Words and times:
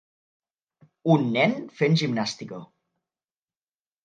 Un 1.15 1.27
nen 1.35 1.53
fent 1.83 1.99
gimnàstica 2.03 2.63